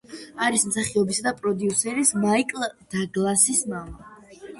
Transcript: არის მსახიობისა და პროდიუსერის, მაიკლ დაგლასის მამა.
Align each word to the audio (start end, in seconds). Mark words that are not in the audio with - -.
არის 0.43 0.63
მსახიობისა 0.69 1.25
და 1.27 1.33
პროდიუსერის, 1.41 2.13
მაიკლ 2.23 2.65
დაგლასის 2.95 3.61
მამა. 3.75 4.09